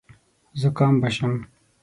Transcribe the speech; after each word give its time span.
زکام 0.59 0.93
به 1.01 1.09
شم. 1.15 1.33